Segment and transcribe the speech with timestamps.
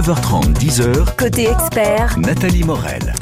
[0.00, 1.16] 9h30, 10h.
[1.16, 3.12] Côté expert, Nathalie Morel.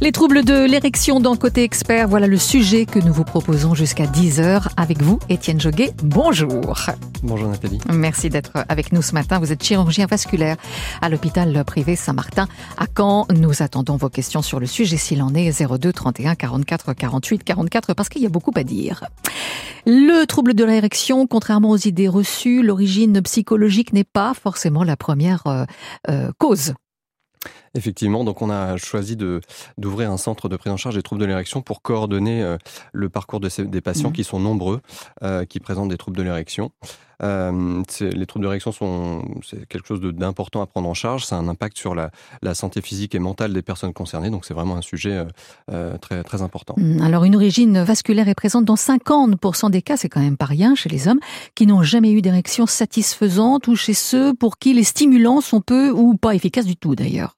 [0.00, 4.06] Les troubles de l'érection dans Côté Expert, voilà le sujet que nous vous proposons jusqu'à
[4.06, 5.92] 10h avec vous, Étienne Joguet.
[6.02, 6.76] Bonjour.
[7.22, 7.80] Bonjour Nathalie.
[7.92, 9.38] Merci d'être avec nous ce matin.
[9.38, 10.56] Vous êtes chirurgien vasculaire
[11.02, 12.46] à l'hôpital privé Saint-Martin
[12.76, 13.26] à Caen.
[13.34, 17.94] Nous attendons vos questions sur le sujet s'il en est 02 31 44 48 44
[17.94, 19.04] parce qu'il y a beaucoup à dire.
[19.86, 25.46] Le trouble de l'érection, contrairement aux idées reçues, l'origine psychologique n'est pas forcément la première
[25.46, 25.64] euh,
[26.08, 26.74] euh, cause
[27.74, 29.40] Effectivement, donc on a choisi de
[29.76, 32.56] d'ouvrir un centre de prise en charge des troubles de l'érection pour coordonner euh,
[32.92, 34.14] le parcours de ces, des patients mmh.
[34.14, 34.80] qui sont nombreux,
[35.22, 36.72] euh, qui présentent des troubles de l'érection.
[37.22, 41.24] Euh, les troubles de l'érection sont c'est quelque chose d'important à prendre en charge.
[41.24, 42.10] Ça a un impact sur la,
[42.42, 44.30] la, santé physique et mentale des personnes concernées.
[44.30, 45.24] Donc c'est vraiment un sujet euh,
[45.72, 46.74] euh très très important.
[46.76, 50.46] Mmh, alors une origine vasculaire est présente dans 50% des cas, c'est quand même pas
[50.46, 51.20] rien chez les hommes
[51.54, 55.90] qui n'ont jamais eu d'érection satisfaisante ou chez ceux pour qui les stimulants sont peu
[55.90, 57.37] ou pas efficaces du tout d'ailleurs.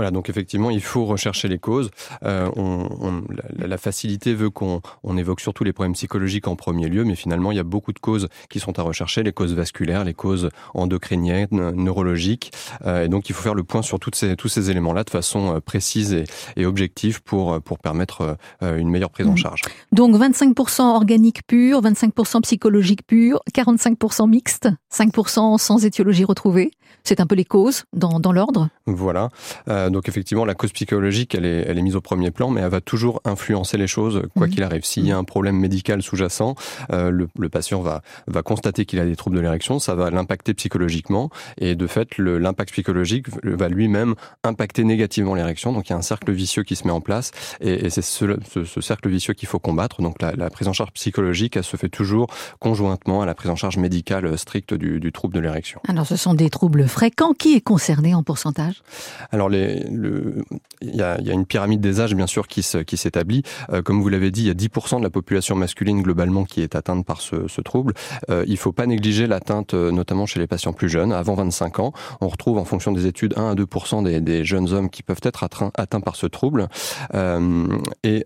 [0.00, 1.90] Voilà, donc effectivement, il faut rechercher les causes.
[2.24, 3.22] Euh, on, on,
[3.58, 7.16] la, la, facilité veut qu'on on évoque surtout les problèmes psychologiques en premier lieu, mais
[7.16, 10.14] finalement, il y a beaucoup de causes qui sont à rechercher, les causes vasculaires, les
[10.14, 12.50] causes endocriniennes, neurologiques.
[12.86, 15.10] Euh, et donc, il faut faire le point sur toutes ces, tous ces éléments-là de
[15.10, 16.24] façon euh, précise et,
[16.56, 19.36] et, objective pour, pour permettre une meilleure prise en mmh.
[19.36, 19.60] charge.
[19.92, 26.70] Donc, 25% organique pur, 25% psychologique pur, 45% mixte, 5% sans étiologie retrouvée.
[27.04, 28.68] C'est un peu les causes dans, dans l'ordre?
[28.86, 29.28] Voilà.
[29.68, 32.60] Euh, donc effectivement, la cause psychologique, elle est, elle est mise au premier plan, mais
[32.60, 34.50] elle va toujours influencer les choses, quoi mmh.
[34.50, 34.84] qu'il arrive.
[34.84, 36.54] S'il y a un problème médical sous-jacent,
[36.92, 40.10] euh, le, le, patient va, va constater qu'il a des troubles de l'érection, ça va
[40.10, 45.72] l'impacter psychologiquement, et de fait, l'impact psychologique va lui-même impacter négativement l'érection.
[45.72, 48.02] Donc il y a un cercle vicieux qui se met en place, et, et c'est
[48.02, 50.02] ce, ce, ce, cercle vicieux qu'il faut combattre.
[50.02, 53.50] Donc la, la, prise en charge psychologique, elle se fait toujours conjointement à la prise
[53.50, 55.80] en charge médicale stricte du, du trouble de l'érection.
[55.88, 57.32] Alors ce sont des troubles fréquents.
[57.32, 58.82] Qui est concerné en pourcentage?
[59.30, 60.44] Alors les, le,
[60.82, 63.42] il y, a, il y a une pyramide des âges bien sûr qui, s'établit.
[63.72, 66.62] Euh, comme vous l'avez dit, il y a 10% de la population masculine globalement qui
[66.62, 67.94] est atteinte par ce, ce trouble.
[68.30, 71.34] Euh, il ne faut pas négliger l'atteinte, euh, notamment chez les patients plus jeunes, avant
[71.34, 71.92] 25 ans.
[72.20, 75.20] On retrouve en fonction des études 1 à 2% des, des jeunes hommes qui peuvent
[75.22, 76.68] être atteints, atteints par ce trouble.
[77.14, 77.68] Euh,
[78.04, 78.24] et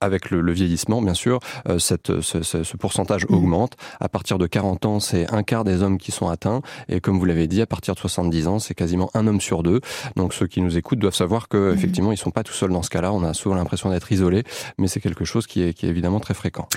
[0.00, 1.40] avec le, le, vieillissement, bien sûr,
[1.78, 3.34] cette, ce, ce, ce pourcentage mmh.
[3.34, 3.76] augmente.
[4.00, 6.62] À partir de 40 ans, c'est un quart des hommes qui sont atteints.
[6.88, 9.62] Et comme vous l'avez dit, à partir de 70 ans, c'est quasiment un homme sur
[9.62, 9.80] deux.
[10.16, 11.74] Donc ceux qui nous écoutent doivent savoir que mmh.
[11.74, 13.12] effectivement, ils sont pas tout seuls dans ce cas-là.
[13.12, 14.44] On a souvent l'impression d'être isolés,
[14.78, 16.68] mais c'est quelque chose qui est, qui est évidemment très fréquent.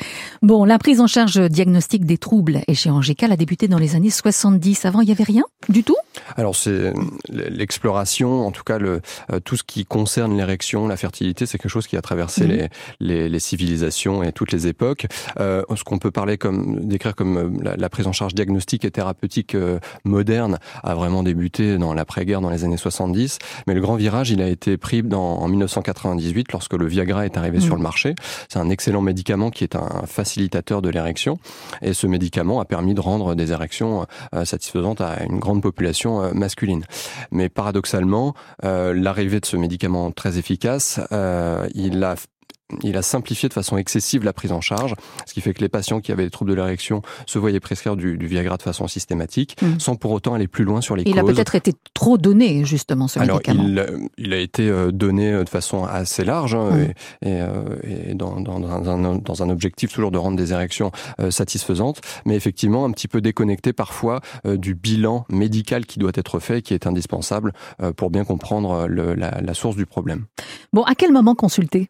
[0.42, 4.10] Bon, la prise en charge diagnostique des troubles et chirurgicales a débuté dans les années
[4.10, 4.86] 70.
[4.86, 5.98] Avant, il y avait rien du tout?
[6.36, 6.94] Alors c'est
[7.30, 11.72] l'exploration, en tout cas le euh, tout ce qui concerne l'érection, la fertilité, c'est quelque
[11.72, 12.48] chose qui a traversé mmh.
[12.48, 15.08] les, les, les, civilisations et toutes les époques.
[15.40, 18.86] Euh, ce qu'on peut parler comme décrire comme euh, la, la, prise en charge diagnostique
[18.86, 23.40] et thérapeutique euh, moderne a vraiment débuté dans l'après-guerre, dans les années 70.
[23.68, 27.38] Mais le grand virage, il a été pris dans, en 1998 lorsque le Viagra est
[27.38, 27.62] arrivé mmh.
[27.62, 28.16] sur le marché.
[28.50, 31.38] C'est un excellent médicament qui est un facilitateur de l'érection.
[31.82, 34.06] Et ce médicament a permis de rendre des érections
[34.36, 36.84] euh, satisfaisantes à une grande population euh, masculine.
[37.32, 38.34] Mais paradoxalement,
[38.64, 42.16] euh, l'arrivée de ce médicament très efficace, euh, il a
[42.84, 44.94] il a simplifié de façon excessive la prise en charge,
[45.26, 47.96] ce qui fait que les patients qui avaient des troubles de l'érection se voyaient prescrire
[47.96, 49.80] du, du, Viagra de façon systématique, mmh.
[49.80, 51.16] sans pour autant aller plus loin sur les il causes.
[51.16, 53.64] Il a peut-être été trop donné, justement, ce Alors, médicament.
[53.64, 56.80] Il, il, a été euh, donné euh, de façon assez large mmh.
[56.80, 60.54] et, et, euh, et dans, dans, dans, un, dans, un, objectif toujours de rendre des
[60.54, 60.92] érections
[61.30, 66.62] satisfaisantes, mais effectivement un petit peu déconnecté parfois du bilan médical qui doit être fait,
[66.62, 67.54] qui est indispensable
[67.98, 70.26] pour bien comprendre le, la, la source du problème.
[70.74, 71.90] Bon, à quel moment consulter?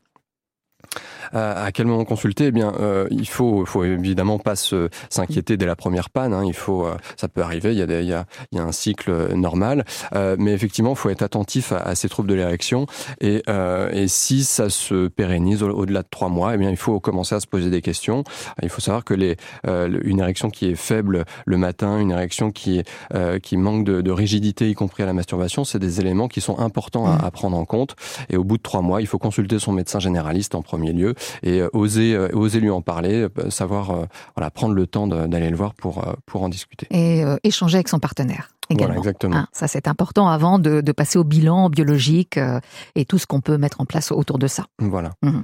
[1.32, 2.48] À, à quel moment consulter?
[2.48, 6.34] Eh bien, euh, il faut, faut évidemment pas se s'inquiéter dès la première panne.
[6.34, 6.44] Hein.
[6.46, 7.72] Il faut, euh, ça peut arriver.
[7.72, 9.86] Il y a, des, il y a, il y a un cycle normal,
[10.16, 12.86] euh, mais effectivement, il faut être attentif à, à ces troubles de l'érection.
[13.20, 17.00] Et, euh, et si ça se pérennise au-delà de trois mois, eh bien, il faut
[17.00, 18.24] commencer à se poser des questions.
[18.62, 19.38] Il faut savoir que les,
[19.68, 24.02] euh, une érection qui est faible le matin, une érection qui, euh, qui manque de,
[24.02, 27.32] de rigidité, y compris à la masturbation, c'est des éléments qui sont importants à, à
[27.32, 27.96] prendre en compte.
[28.30, 31.16] Et au bout de trois mois, il faut consulter son médecin généraliste en premier lieu
[31.44, 35.50] et euh, oser, euh, oser lui en parler, euh, savoir voilà, prendre le temps d'aller
[35.50, 36.88] le voir pour, pour en discuter.
[36.90, 38.50] Et euh, échanger avec son partenaire.
[38.70, 38.96] Également.
[38.96, 39.36] Voilà, exactement.
[39.36, 42.60] Hein, ça, c'est important avant de, de, passer au bilan biologique euh,
[42.96, 44.66] et tout ce qu'on peut mettre en place autour de ça.
[44.80, 45.12] Voilà.
[45.24, 45.42] Mmh.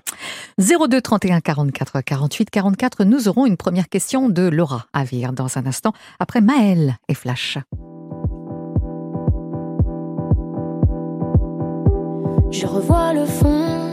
[0.59, 5.65] 02 31 44 48 44, nous aurons une première question de Laura Avir dans un
[5.65, 7.57] instant, après Maël et Flash.
[12.49, 13.91] Je revois le fond,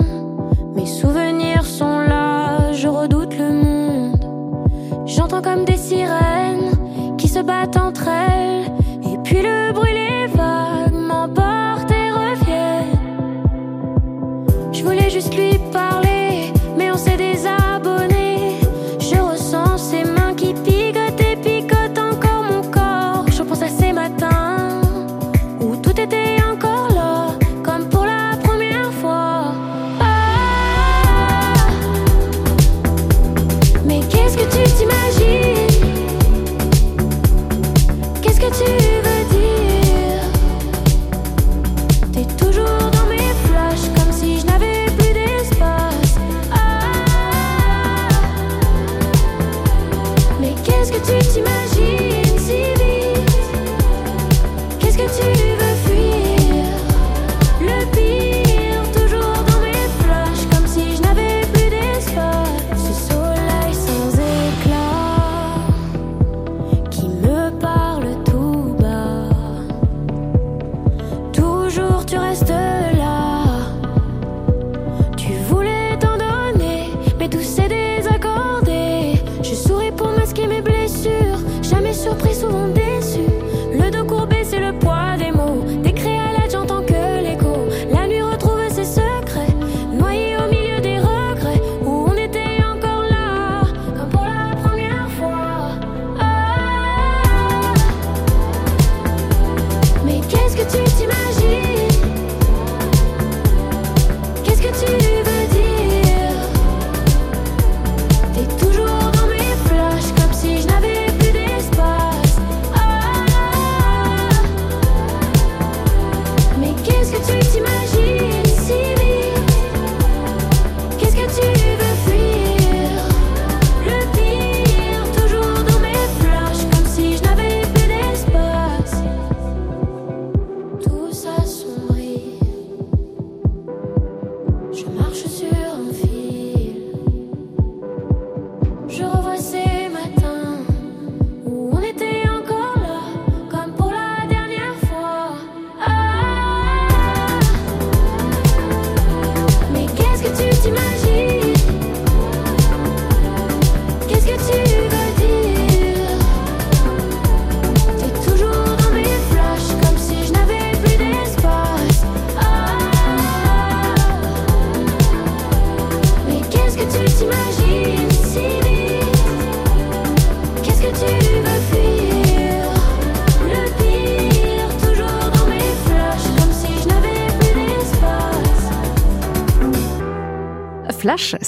[0.74, 5.06] mes souvenirs sont là, je redoute le monde.
[5.06, 8.33] J'entends comme des sirènes qui se battent entre elles,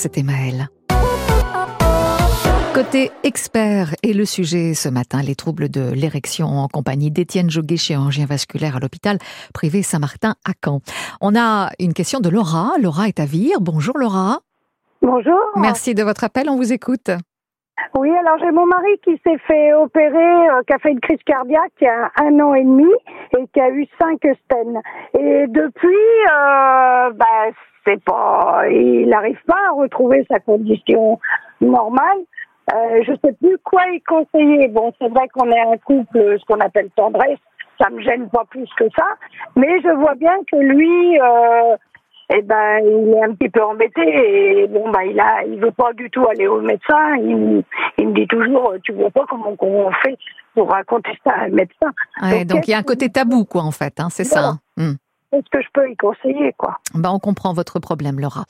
[0.07, 0.69] c'était Maëlle.
[2.73, 7.77] Côté expert et le sujet ce matin, les troubles de l'érection en compagnie d'Étienne Joguet,
[7.77, 9.19] chirurgien vasculaire à l'hôpital
[9.53, 10.81] privé Saint-Martin à Caen.
[11.21, 12.75] On a une question de Laura.
[12.81, 13.61] Laura est à Vire.
[13.61, 14.43] Bonjour Laura.
[15.03, 15.41] Bonjour.
[15.57, 17.11] Merci de votre appel, on vous écoute.
[17.95, 21.23] Oui, alors j'ai mon mari qui s'est fait opérer, euh, qui a fait une crise
[21.25, 22.91] cardiaque il y a un an et demi
[23.39, 24.81] et qui a eu cinq stènes.
[25.19, 25.89] Et depuis,
[26.33, 27.51] euh, bah,
[27.87, 31.19] c'est pas, il n'arrive pas à retrouver sa condition
[31.61, 32.19] normale.
[32.75, 34.69] Euh, je sais plus quoi y conseiller.
[34.69, 37.39] Bon, c'est vrai qu'on est un couple, ce qu'on appelle tendresse,
[37.81, 39.07] ça me gêne pas plus que ça,
[39.55, 41.77] mais je vois bien que lui, euh,
[42.29, 45.71] eh ben, il est un petit peu embêté et bon, bah, il a, il veut
[45.71, 47.17] pas du tout aller au médecin.
[47.19, 47.63] Il,
[47.99, 50.19] il me dit toujours, tu vois pas comment on fait
[50.55, 51.93] pour raconter ça à un médecin.
[52.23, 54.55] Ouais, donc, il y a un côté tabou, quoi, en fait, hein, c'est ça.
[54.77, 54.95] Hmm.
[55.33, 56.79] Est-ce que je peux y conseiller, quoi?
[56.95, 58.45] Bah, On comprend votre problème, Laura.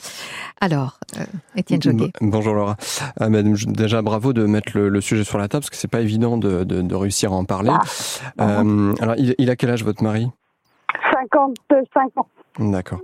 [0.61, 1.25] Alors, euh,
[1.56, 2.12] Étienne Joguet.
[2.21, 2.76] Bonjour Laura.
[3.21, 6.38] Euh, déjà, bravo de mettre le, sujet sur la table, parce que c'est pas évident
[6.38, 7.73] de, de, de, réussir à en parler.
[8.38, 8.61] Ah.
[8.61, 10.28] Euh, alors, il, il, a quel âge, votre mari?
[11.12, 12.26] 55 ans.
[12.58, 13.00] D'accord.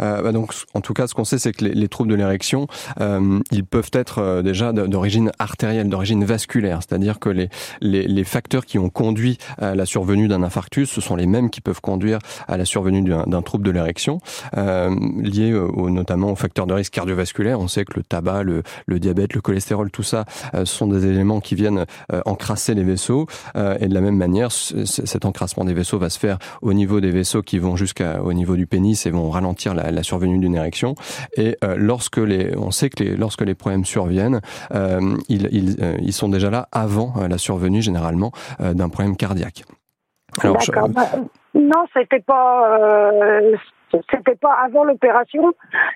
[0.00, 2.16] Euh, bah donc, en tout cas, ce qu'on sait, c'est que les, les, troubles de
[2.16, 2.66] l'érection,
[3.00, 7.48] euh, ils peuvent être euh, déjà d'origine artérielle, d'origine vasculaire, c'est-à-dire que les,
[7.80, 11.50] les, les, facteurs qui ont conduit à la survenue d'un infarctus, ce sont les mêmes
[11.50, 14.18] qui peuvent conduire à la survenue d'un trouble de l'érection,
[14.56, 17.60] euh, liés au, notamment aux facteurs de risque cardiovasculaire.
[17.60, 21.06] On sait que le tabac, le, le diabète, le cholestérol, tout ça, euh, sont des
[21.06, 23.26] éléments qui viennent euh, encrasser les vaisseaux.
[23.54, 27.10] et de la même manière, cet encrassement des vaisseaux va se faire au niveau des
[27.10, 30.94] vaisseaux qui vont jusqu'au niveau du pénis et vont ralentir la, survenue d'une érection.
[31.36, 34.40] Et euh, lorsque les, on sait que les, lorsque les problèmes surviennent,
[34.72, 39.64] euh, ils, ils, euh, ils, sont déjà là avant la survenue généralement d'un problème cardiaque.
[40.40, 40.72] Alors, je...
[41.54, 42.78] non, c'était pas
[43.90, 45.52] c'était pas avant l'opération,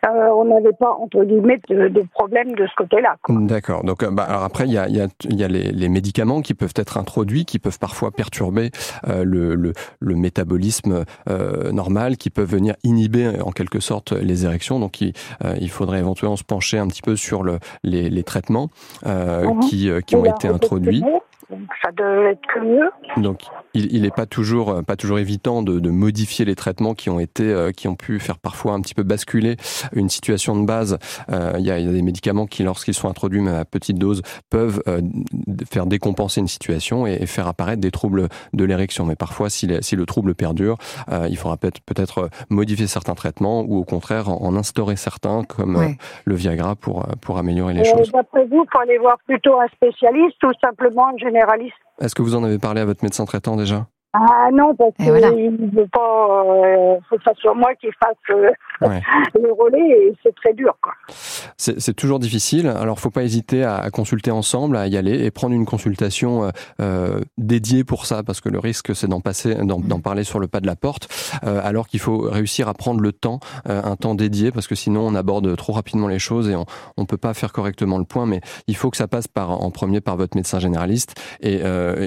[0.06, 3.16] euh, on n'avait pas entre guillemets de, de problème de ce côté-là.
[3.28, 3.84] D'accord.
[3.84, 6.54] Donc, bah, alors après, il y a, y a, y a les, les, médicaments qui
[6.54, 8.70] peuvent être introduits, qui peuvent parfois perturber
[9.08, 14.44] euh, le, le, le, métabolisme euh, normal, qui peuvent venir inhiber en quelque sorte les
[14.44, 14.78] érections.
[14.78, 15.12] Donc, il,
[15.44, 18.70] euh, il faudrait éventuellement se pencher un petit peu sur le, les, les traitements
[19.04, 19.60] mmh.
[19.60, 21.02] qui, qui ont été introduits.
[21.82, 22.90] Ça devait être que mieux.
[23.16, 23.42] Donc,
[23.74, 27.20] il n'est pas toujours euh, pas toujours évident de, de, modifier les traitements qui ont
[27.20, 29.56] été euh, qui ont pu faire parfois un petit peu basculer
[29.92, 30.98] une situation de base.
[31.30, 33.98] Euh, il y, a, y, a, des médicaments qui, lorsqu'ils sont introduits même à petite
[33.98, 35.00] dose, peuvent euh,
[35.70, 39.04] faire décompenser une situation et, et, faire apparaître des troubles de l'érection.
[39.04, 40.76] Mais parfois, si, les, si, le trouble perdure,
[41.10, 45.96] euh, il faudra peut-être modifier certains traitements ou au contraire en, en instaurer certains comme
[46.24, 48.10] le Viagra pour pour améliorer les choses.
[48.12, 51.39] D'après vous, il faut aller voir plutôt un spécialiste ou simplement un généraliste?
[52.00, 53.86] Est-ce que vous en avez parlé à votre médecin traitant déjà?
[54.12, 55.30] Ah non, parce qu'il voilà.
[55.30, 58.50] ne veut pas euh, que ce soit moi qui fasse euh,
[58.80, 59.00] ouais.
[59.40, 60.76] le relais et c'est très dur.
[61.56, 62.66] C'est toujours difficile.
[62.68, 66.44] Alors, faut pas hésiter à, à, consulter ensemble, à y aller et prendre une consultation
[66.44, 66.50] euh,
[66.80, 70.48] euh dédiée pour ça, parce que le risque, c'est d'en passer, d'en parler sur le
[70.48, 71.08] pas de la porte,
[71.44, 74.74] euh, alors qu'il faut réussir à prendre le temps, euh, un temps dédié, parce que
[74.74, 76.64] sinon, on aborde trop rapidement les choses et on
[76.98, 78.26] ne peut pas faire correctement le point.
[78.26, 81.60] Mais il faut que ça passe par, en premier par votre médecin généraliste et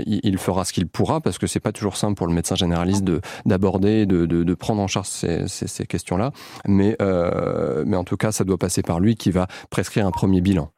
[0.05, 2.55] il, il fera ce qu'il pourra, parce que c'est pas toujours simple pour le médecin
[2.55, 3.03] généraliste
[3.45, 6.31] d'aborder, de, de, de, prendre en charge ces, ces, ces questions-là.
[6.67, 10.11] Mais, euh, mais en tout cas, ça doit passer par lui qui va prescrire un
[10.11, 10.69] premier bilan.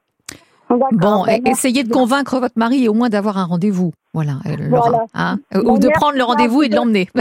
[0.69, 3.93] Bon, essayez de convaincre votre mari au moins d'avoir un rendez-vous.
[4.13, 4.89] Voilà, euh, Laura.
[4.89, 5.05] Voilà.
[5.13, 7.07] Hein Ou de prendre le rendez-vous et de l'emmener.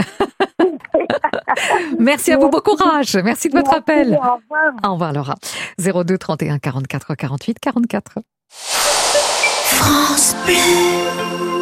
[1.99, 3.15] Merci à vous, bon courage.
[3.23, 4.13] Merci de votre Merci, appel.
[4.13, 4.73] Au revoir.
[4.83, 5.35] Au revoir, Laura.
[5.79, 8.19] 02 31 44 48 44.
[8.49, 11.54] France Bleu.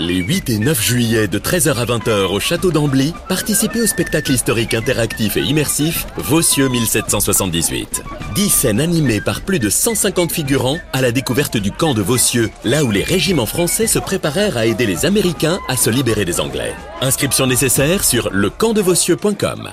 [0.00, 4.32] Les 8 et 9 juillet de 13h à 20h au Château d'Ambly, participez au spectacle
[4.32, 8.02] historique interactif et immersif Vossieux 1778.
[8.34, 12.50] 10 scènes animées par plus de 150 figurants à la découverte du camp de Vossieux,
[12.64, 16.40] là où les régiments français se préparèrent à aider les Américains à se libérer des
[16.40, 16.74] Anglais.
[17.00, 19.70] Inscription nécessaire sur lecampdevossieux.com.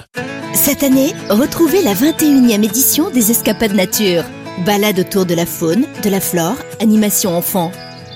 [0.53, 4.23] Cette année, retrouvez la 21e édition des Escapades Nature.
[4.67, 7.71] Balade autour de la faune, de la flore, animation enfant.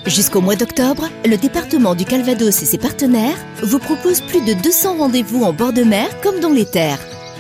[0.06, 4.98] Jusqu'au mois d'octobre, le département du Calvados et ses partenaires vous proposent plus de 200
[4.98, 7.00] rendez-vous en bord de mer comme dans les terres.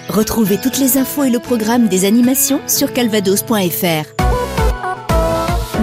[0.09, 4.05] Retrouvez toutes les infos et le programme des animations sur calvados.fr.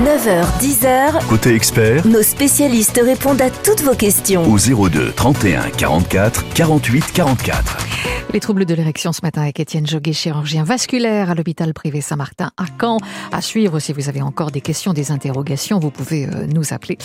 [0.03, 1.27] 9h, 10h.
[1.29, 4.43] Côté expert, nos spécialistes répondent à toutes vos questions.
[4.51, 7.92] Au 02 31 44 48 44.
[8.33, 12.51] Les troubles de l'érection ce matin avec Étienne Joguet, chirurgien vasculaire à l'hôpital privé Saint-Martin
[12.57, 12.97] à Caen.
[13.31, 16.97] À suivre, si vous avez encore des questions, des interrogations, vous pouvez euh, nous appeler.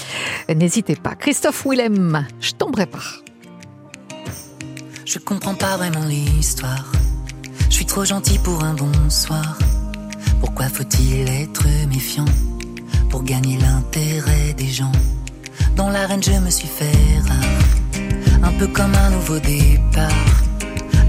[0.56, 1.16] N'hésitez pas.
[1.16, 3.04] Christophe Willem, je tomberai pas.
[5.04, 6.94] Je comprends pas vraiment l'histoire.
[7.70, 9.58] Je suis trop gentil pour un bonsoir.
[10.40, 12.26] Pourquoi faut-il être méfiant
[13.10, 14.94] pour gagner l'intérêt des gens?
[15.76, 18.44] Dans l'arène, je me suis fait rare.
[18.44, 20.48] Un peu comme un nouveau départ.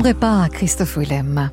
[0.00, 1.50] Ressembleraient pas Christophe Willem.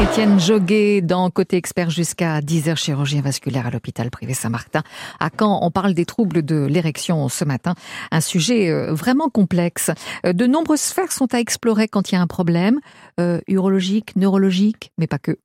[0.00, 4.82] Étienne Joguet dans Côté Expert jusqu'à 10h, chirurgien vasculaire à l'hôpital privé Saint-Martin.
[5.20, 7.74] À Caen, on parle des troubles de l'érection ce matin.
[8.10, 9.90] Un sujet euh, vraiment complexe.
[10.24, 12.80] Euh, de nombreuses sphères sont à explorer quand il y a un problème,
[13.20, 15.36] euh, urologique, neurologique, mais pas que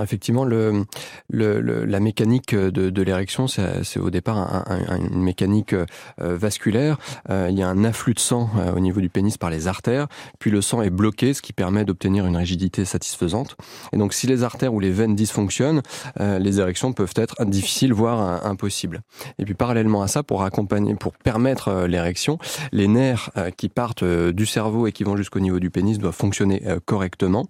[0.00, 0.84] effectivement, le,
[1.28, 5.86] le, la mécanique de, de l'érection, c'est au départ un, une mécanique euh,
[6.18, 6.98] vasculaire.
[7.30, 9.68] Euh, il y a un afflux de sang euh, au niveau du pénis par les
[9.68, 10.06] artères,
[10.38, 13.56] puis le sang est bloqué, ce qui permet d'obtenir une rigidité satisfaisante.
[13.92, 15.82] Et donc, si les artères ou les veines dysfonctionnent,
[16.18, 19.02] les érections peuvent être difficiles, voire impossibles.
[19.38, 22.38] Et puis, parallèlement à ça, pour accompagner, pour permettre l'érection,
[22.72, 26.62] les nerfs qui partent du cerveau et qui vont jusqu'au niveau du pénis doivent fonctionner
[26.84, 27.46] correctement.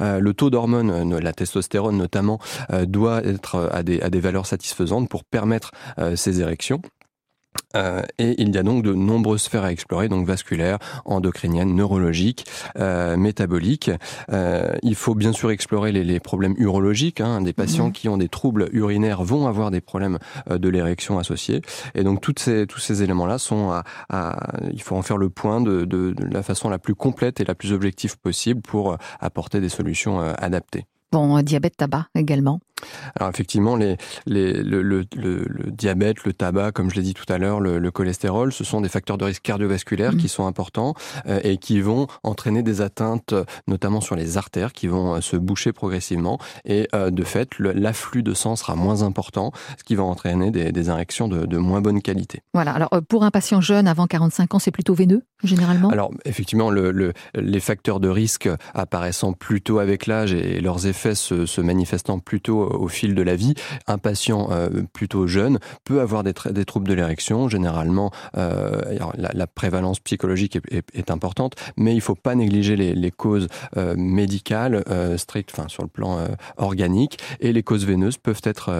[0.00, 2.38] Le taux d'hormones, la testostérone, notamment
[2.72, 6.80] euh, doit être à des, à des valeurs satisfaisantes pour permettre euh, ces érections.
[7.76, 12.46] Euh, et il y a donc de nombreuses sphères à explorer, donc vasculaires, endocriniennes, neurologiques,
[12.78, 13.90] euh, métaboliques.
[14.30, 17.20] Euh, il faut bien sûr explorer les, les problèmes urologiques.
[17.20, 17.40] Hein.
[17.40, 17.92] Des patients mhm.
[17.92, 20.18] qui ont des troubles urinaires vont avoir des problèmes
[20.50, 21.62] euh, de l'érection associés.
[21.94, 24.36] Et donc toutes ces, tous ces éléments-là sont à, à,
[24.72, 27.44] il faut en faire le point de, de, de, la façon la plus complète et
[27.44, 30.86] la plus objective possible pour apporter des solutions adaptées.
[31.14, 32.58] Bon, diabète, tabac également.
[33.18, 37.30] Alors effectivement, les, les, le, le, le, diabète, le tabac, comme je l'ai dit tout
[37.32, 40.16] à l'heure, le, cholestérol, ce sont des facteurs de risque cardiovasculaire mmh.
[40.16, 40.94] qui sont importants
[41.26, 43.34] euh, et qui vont entraîner des atteintes,
[43.68, 46.38] notamment sur les artères, qui vont euh, se boucher progressivement.
[46.64, 50.72] Et euh, de fait, l'afflux de sang sera moins important, ce qui va entraîner des,
[50.72, 52.40] des injections de, de, moins bonne qualité.
[52.52, 52.72] Voilà.
[52.72, 55.90] Alors pour un patient jeune avant 45 ans, c'est plutôt veineux généralement?
[55.90, 61.60] Alors effectivement, les facteurs de risque apparaissant plutôt avec l'âge et leurs effets se, se
[61.60, 63.54] manifestant plutôt au fil de la vie.
[63.86, 67.48] Un patient euh, plutôt jeune peut avoir des, troubles de l'érection.
[67.48, 68.80] Généralement, euh,
[69.16, 74.84] la, prévalence psychologique est, importante, mais il ne faut pas négliger les, causes euh, médicales
[75.16, 78.72] strictes, enfin sur le plan organique, et les causes veineuses peuvent être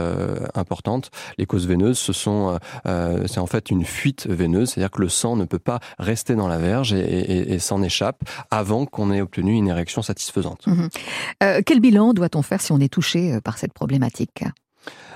[0.55, 1.11] importantes.
[1.39, 5.37] Les causes veineuses, ce sont, c'est en fait une fuite veineuse, c'est-à-dire que le sang
[5.37, 9.69] ne peut pas rester dans la verge et s'en échappe avant qu'on ait obtenu une
[9.69, 10.67] érection satisfaisante.
[10.67, 10.89] Mmh.
[11.65, 14.45] quel bilan doit-on faire si on est touché par cette problématique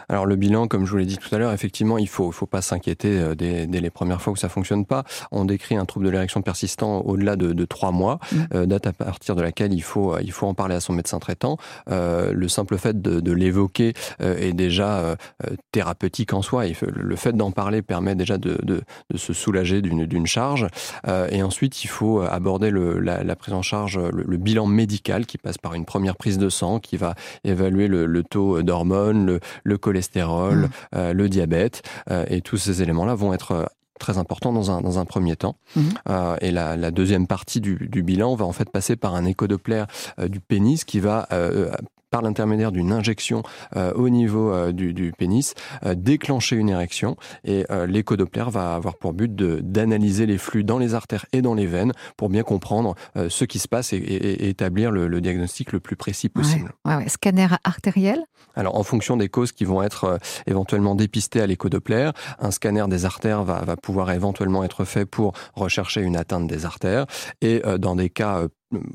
[0.09, 2.47] alors le bilan, comme je vous l'ai dit tout à l'heure, effectivement, il faut, faut
[2.47, 5.05] pas s'inquiéter euh, dès, dès, les premières fois où ça fonctionne pas.
[5.31, 8.37] On décrit un trouble de l'érection persistant au-delà de, de, trois mois, mmh.
[8.55, 11.19] euh, date à partir de laquelle il faut, il faut en parler à son médecin
[11.19, 11.59] traitant.
[11.91, 15.17] Euh, le simple fait de, de l'évoquer euh, est déjà euh,
[15.73, 16.67] thérapeutique en soi.
[16.67, 18.83] Et le fait d'en parler permet déjà de,
[19.15, 20.67] se soulager d'une charge.
[21.07, 24.67] Euh, et ensuite, il faut aborder le, la, la, prise en charge, le, le, bilan
[24.67, 28.63] médical qui passe par une première prise de sang, qui va évaluer le, le taux
[28.63, 30.71] d'hormones, le, le cholestérol mmh.
[30.95, 33.65] euh, le diabète, euh, et tous ces éléments-là vont être euh,
[33.99, 35.57] très importants dans un, dans un premier temps.
[35.77, 35.81] Mmh.
[36.09, 39.25] Euh, et la, la, deuxième partie du, du, bilan va en fait passer par un
[39.25, 39.87] échodoplaire
[40.19, 41.71] euh, du pénis qui va euh,
[42.11, 43.43] par l'intermédiaire d'une injection
[43.77, 47.17] euh, au niveau euh, du, du, pénis, euh, déclencher une érection.
[47.45, 51.67] Et l'échodoppler va avoir pour but d'analyser les flux dans les artères et dans les
[51.67, 52.95] veines pour bien comprendre
[53.29, 56.73] ce qui se passe et, et, et établir le, le, diagnostic le plus précis possible.
[56.85, 57.09] Ouais, ouais, ouais.
[57.09, 58.23] Scanner artériel?
[58.55, 63.05] Alors, en fonction des causes qui vont être éventuellement dépistées à l'échodoppler, un scanner des
[63.05, 67.07] artères va, va pouvoir éventuellement être fait pour rechercher une atteinte des artères.
[67.41, 68.45] Et dans des cas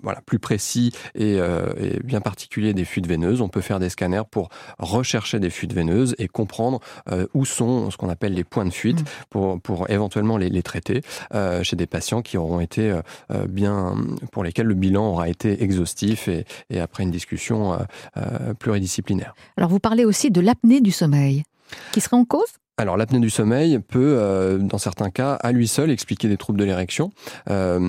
[0.02, 3.42] voilà, plus précis et, euh, et, bien particulier des fuites veineuses.
[3.42, 6.80] On peut faire des scanners pour rechercher des fuites veineuses et comprendre
[7.12, 9.06] euh, où sont ce qu'on appelle les points de fuite mmh.
[9.30, 11.02] pour, pour éventuellement les, les traiter
[11.34, 13.96] euh, chez des patients qui auront été euh, euh, bien,
[14.32, 17.78] pour lesquels le bilan aura été exhaustif et, et après une discussion
[18.18, 19.34] euh, pluridisciplinaire.
[19.58, 21.44] Alors vous parlez aussi de l'apnée du sommeil
[21.92, 22.60] qui serait en cause?
[22.78, 26.58] Alors l'apnée du sommeil peut, euh, dans certains cas, à lui seul expliquer des troubles
[26.58, 27.12] de l'érection.
[27.52, 27.88] Euh,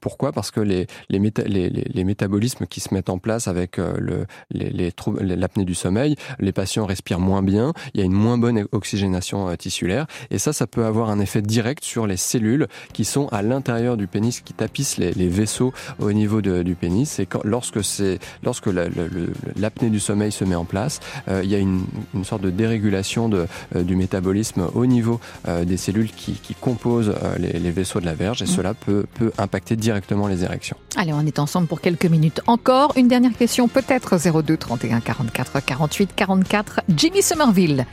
[0.00, 0.30] pourquoi?
[0.30, 4.26] Parce que les, les, les, les, métabolismes qui se mettent en place avec euh, le,
[4.52, 8.66] les, l'apnée du sommeil, les patients respirent moins bien, il y a une moins bonne
[8.70, 13.04] oxygénation euh, tissulaire, et ça, ça peut avoir un effet direct sur les cellules qui
[13.04, 17.18] sont à l'intérieur du pénis, qui tapissent les, vaisseaux au niveau du pénis.
[17.18, 21.50] Et quand, lorsque c'est lorsque l'apnée la, du sommeil se met en place, euh, il
[21.50, 25.76] y a une, une sorte de dérégulation de, du métabolisme métabolisme au niveau euh, des
[25.76, 28.48] cellules qui, qui composent euh, les, les, vaisseaux de la verge et mmh.
[28.48, 30.76] cela peut, peut impacter directement les érections.
[30.96, 32.92] Allez, on est ensemble pour quelques minutes encore.
[32.96, 36.80] Une dernière question, peut-être 02 31 44 48 44.
[36.94, 37.86] Jimmy Somerville,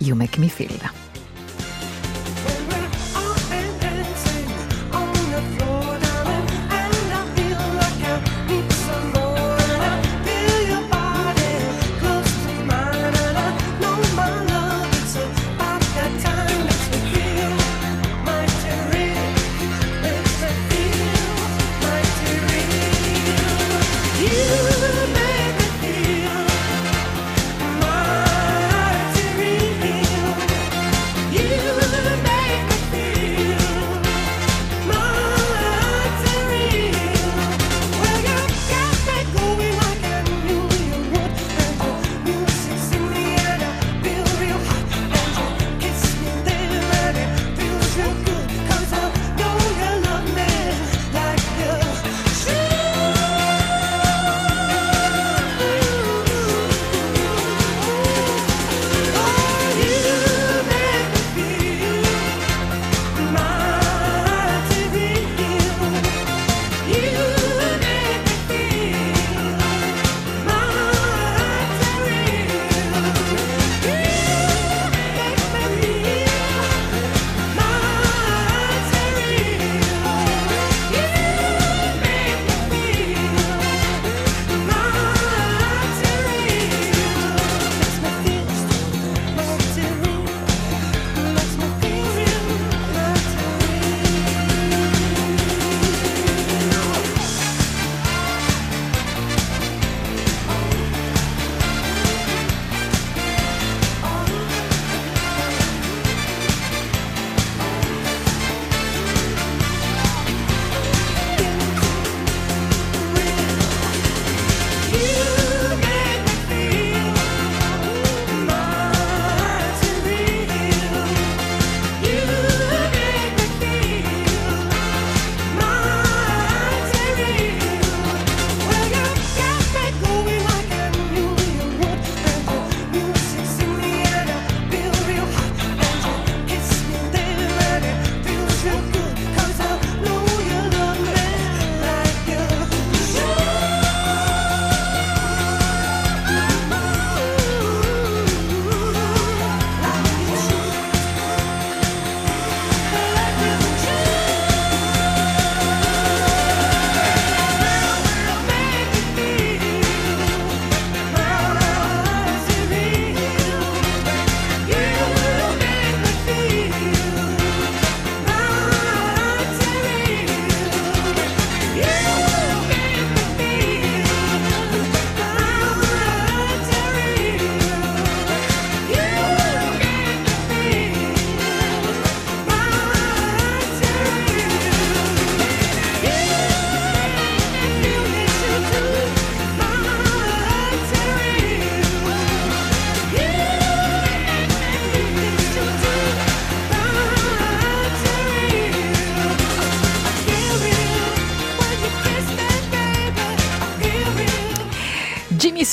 [0.00, 0.68] You Make Me Feel.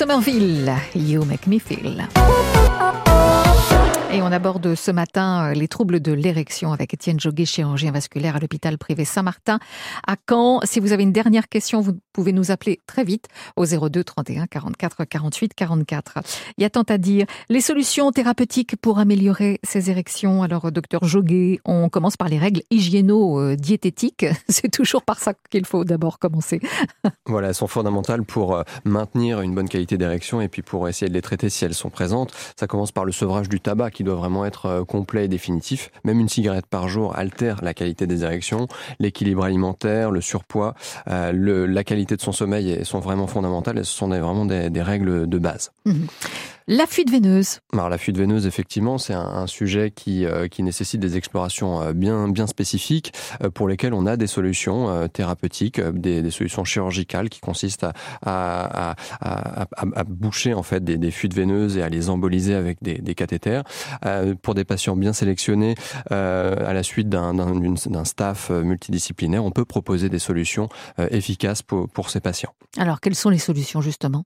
[0.06, 2.55] Somerville, You Make Me Feel.
[4.16, 8.38] Et on aborde ce matin euh, les troubles de l'érection avec Étienne Joguet, chirurgien vasculaire
[8.38, 9.60] à l'hôpital privé Saint-Martin
[10.08, 10.62] à Caen.
[10.64, 14.48] Si vous avez une dernière question, vous pouvez nous appeler très vite au 02 31
[14.48, 16.20] 44 48 44.
[16.58, 17.26] Il y a tant à dire.
[17.50, 20.44] Les solutions thérapeutiques pour améliorer ces érections.
[20.44, 24.28] Alors, docteur Joguet, on commence par les règles hygiéno-diététiques.
[24.48, 26.62] C'est toujours par ça qu'il faut d'abord commencer.
[27.28, 31.10] Voilà, elles sont fondamentales pour euh, maintenir une bonne qualité d'érection et puis pour essayer
[31.10, 32.34] de les traiter si elles sont présentes.
[32.58, 35.92] Ça commence par le sevrage du tabac qui doit vraiment être euh, complet et définitif.
[36.04, 38.68] Même une cigarette par jour altère la qualité des érections,
[39.00, 40.76] l'équilibre alimentaire, le surpoids,
[41.08, 44.46] euh, le, la qualité de son sommeil sont vraiment fondamentales et ce sont des, vraiment
[44.46, 45.72] des, règles de base.
[45.86, 45.94] Mmh.
[46.68, 47.60] La fuite veineuse.
[47.74, 51.80] Alors la fuite veineuse, effectivement, c'est un, un, sujet qui, euh, qui nécessite des explorations
[51.80, 56.64] euh, bien, bien spécifiques euh, pour lesquelles on a des solutions thérapeutiques, des, des, solutions
[56.64, 61.84] chirurgicales qui consistent à, à, à, à boucher en fait des, des, fuites veineuses et
[61.84, 63.64] à les emboliser avec des, des cathéters.
[64.42, 65.76] Pour des patients bien sélectionnés,
[66.10, 72.22] à la suite d'un staff multidisciplinaire, on peut proposer des solutions efficaces pour, pour ces
[72.22, 72.54] patients.
[72.78, 74.24] Alors quelles sont les solutions justement?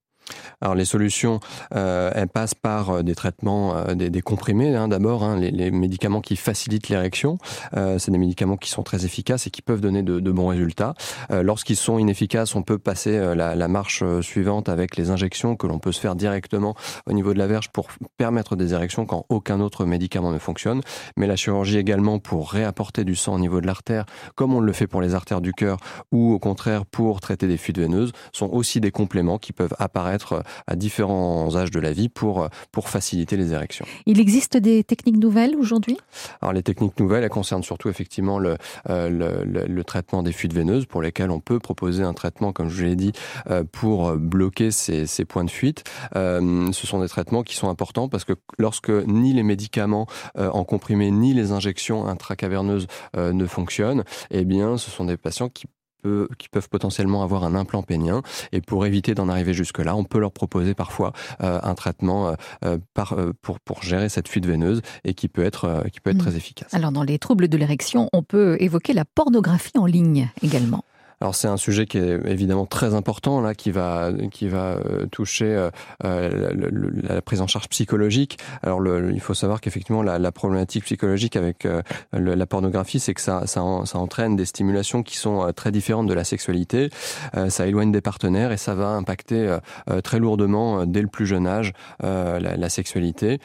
[0.62, 1.40] Alors les solutions,
[1.76, 6.22] euh, elles passent par euh, des traitements, euh, des, comprimés hein, d'abord, hein, les, médicaments
[6.22, 7.38] qui facilitent l'érection.
[7.76, 10.94] Euh, c'est des médicaments qui sont très efficaces et qui peuvent donner de, bons résultats.
[11.32, 15.92] Lorsqu'ils sont inefficaces, on peut passer la marche suivante avec les injections que l'on peut
[15.92, 16.76] se faire directement
[17.08, 17.88] au niveau de la verge pour
[18.18, 20.82] permettre des érections quand aucun autre médicament ne fonctionne.
[21.18, 24.72] Mais la chirurgie également pour réapporter du sang au niveau de l'artère, comme on le
[24.72, 25.78] fait pour les artères du cœur,
[26.12, 30.19] ou au contraire pour traiter des fuites veineuses, sont aussi des compléments qui peuvent apparaître
[30.68, 33.86] à différents âges de la vie pour, pour faciliter les érections.
[34.06, 35.98] Il existe des techniques nouvelles aujourd'hui?
[36.42, 38.58] Alors les techniques nouvelles, elles concernent surtout effectivement le,
[38.90, 42.52] euh, le, le, le, traitement des fuites veineuses pour lesquelles on peut proposer un traitement,
[42.52, 43.12] comme je l'ai dit,
[43.50, 45.84] euh, pour bloquer ces, ces, points de fuite.
[46.16, 50.50] Euh, ce sont des traitements qui sont importants parce que lorsque ni les médicaments euh,
[50.50, 55.50] en comprimé ni les injections intracaverneuses euh, ne fonctionnent, eh bien ce sont des patients
[55.50, 55.66] qui
[56.02, 58.22] peut, qui peuvent potentiellement avoir un implant pénien.
[58.52, 62.36] Et pour éviter d'en arriver jusque-là, on peut leur proposer parfois euh, un traitement
[62.66, 66.12] euh, par, euh, pour, pour gérer cette fuite veineuse et qui peut être, qui peut
[66.12, 66.20] être mmh.
[66.20, 66.74] très efficace.
[66.74, 70.84] Alors, dans les troubles de l'érection, on peut évoquer la pornographie en ligne également.
[71.22, 75.06] Alors c'est un sujet qui est évidemment très important là, qui va qui va euh,
[75.08, 75.70] toucher euh,
[76.04, 78.38] la, la, la, prise en charge psychologique.
[78.64, 81.82] Alors le, il faut savoir qu'effectivement la, la, problématique psychologique avec euh,
[82.14, 85.72] le, la pornographie, c'est que ça, ça, ça entraîne des stimulations qui sont euh, très
[85.72, 86.90] différentes de la sexualité.
[87.36, 89.58] Euh, ça éloigne des partenaires et ça va impacter
[89.90, 93.40] euh, très lourdement dès le plus jeune âge la, la, sexualité.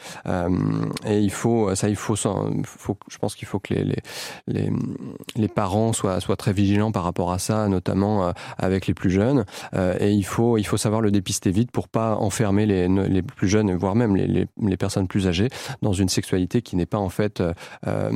[1.05, 3.95] et il faut ça, il faut, faut je pense qu'il faut que les, les
[4.47, 4.69] les
[5.35, 9.09] les parents soient soient très vigilants par rapport à ça notamment euh, avec les plus
[9.09, 9.45] jeunes.
[9.73, 13.21] Euh, et il faut, il faut savoir le dépister vite pour pas enfermer les, les
[13.21, 15.49] plus jeunes, voire même les, les, les personnes plus âgées,
[15.81, 17.53] dans une sexualité qui n'est pas en fait, euh,
[17.87, 18.11] euh,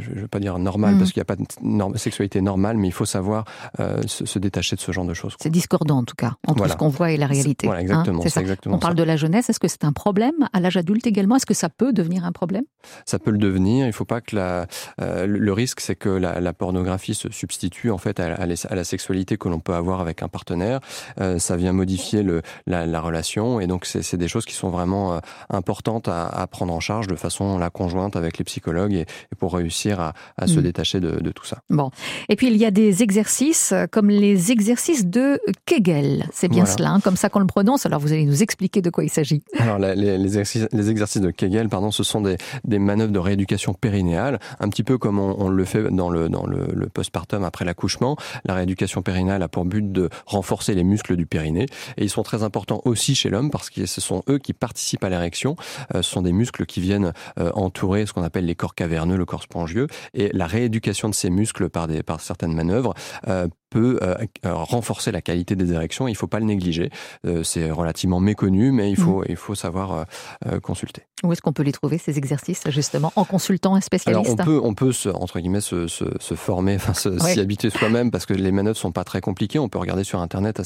[0.00, 0.98] je ne veux pas dire normale, mmh.
[0.98, 3.44] parce qu'il n'y a pas de norme, sexualité normale, mais il faut savoir
[3.80, 5.34] euh, se, se, détacher de ce genre de choses.
[5.40, 6.72] C'est discordant en tout cas, entre voilà.
[6.72, 7.66] ce qu'on voit et la réalité.
[7.66, 8.22] Voilà, exactement.
[8.24, 8.40] Hein, ça.
[8.40, 9.02] exactement On parle ça.
[9.02, 11.36] de la jeunesse, est-ce que c'est un problème à l'âge adulte également?
[11.36, 12.64] Est-ce que ça peut devenir un problème?
[13.06, 13.84] Ça peut le devenir.
[13.84, 14.66] Il ne faut pas que la,
[14.98, 18.84] le risque, c'est que la, la, pornographie se substitue en fait à, à, à la
[18.84, 20.80] sexualité que l'on peut avoir avec un partenaire.
[21.20, 24.70] Euh, ça vient modifier le, la, la, relation et donc c'est des choses qui sont
[24.70, 25.18] vraiment euh,
[25.50, 29.34] importantes à, à, prendre en charge de façon la conjointe avec les psychologues et, et
[29.38, 30.48] pour réussir à, à mmh.
[30.48, 31.58] se détacher de, de, tout ça.
[31.70, 31.90] Bon,
[32.28, 36.28] et puis il y a des exercices comme les exercices de Kegel.
[36.32, 36.76] C'est bien voilà.
[36.76, 37.86] cela, hein, comme ça qu'on le prononce.
[37.86, 39.42] Alors vous allez nous expliquer de quoi il s'agit.
[39.58, 43.18] Alors les, les, exercices, les exercices de Kegel, pardon, ce sont des, des manœuvres de
[43.18, 46.86] rééducation périnéale, un petit peu comme on, on le fait dans le, dans le, le
[46.86, 48.16] postpartum après l'accouchement.
[48.44, 51.66] La rééducation périnale a pour but de renforcer les muscles du périnée
[51.96, 55.04] et ils sont très importants aussi chez l'homme parce que ce sont eux qui participent
[55.04, 55.56] à l'érection.
[55.94, 59.16] Euh, ce sont des muscles qui viennent euh, entourer ce qu'on appelle les corps caverneux,
[59.16, 62.94] le corps spongieux et la rééducation de ces muscles par, des, par certaines manœuvres
[63.28, 66.06] euh, peut euh, renforcer la qualité des érections.
[66.06, 66.90] Il ne faut pas le négliger.
[67.26, 69.26] Euh, c'est relativement méconnu, mais il faut, mmh.
[69.30, 70.06] il faut savoir
[70.46, 71.02] euh, consulter.
[71.24, 74.44] Où est-ce qu'on peut les trouver ces exercices justement en consultant un spécialiste Alors on
[74.44, 77.40] peut, on peut se, entre guillemets se, se, se former, enfin s'y oui.
[77.40, 79.58] habituer soi-même parce que les manœuvres sont pas très compliquées.
[79.58, 80.60] On peut regarder sur internet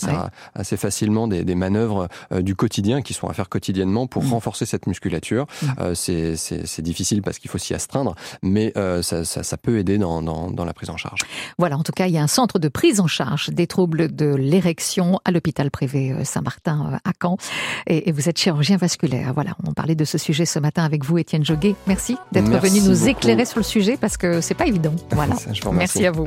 [0.55, 4.33] assez, facilement des, des manœuvres euh, du quotidien qui sont à faire quotidiennement pour mmh.
[4.33, 5.47] renforcer cette musculature.
[5.63, 5.67] Mmh.
[5.81, 9.97] Euh, c'est difficile parce qu'il faut s'y astreindre, mais euh, ça, ça, ça, peut aider
[9.97, 11.21] dans, dans, dans la prise en charge.
[11.59, 14.15] Voilà, en tout cas, il y a un centre de prise en charge des troubles
[14.15, 17.37] de l'érection à l'hôpital privé Saint-Martin à Caen.
[17.87, 19.33] Et, vous êtes chirurgien vasculaire.
[19.35, 21.75] Voilà, on parlait de ce sujet ce matin avec vous, Étienne Joguet.
[21.87, 23.07] Merci d'être venu nous beaucoup.
[23.07, 24.95] éclairer sur le sujet parce que c'est pas évident.
[25.19, 25.35] Voilà.
[25.73, 26.27] Merci à vous.